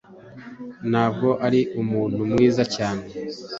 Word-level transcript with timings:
Ntabwo 0.89 1.29
ari 1.45 1.61
umuntu 1.81 2.19
mwiza 2.31 2.63
cyane 2.75 3.03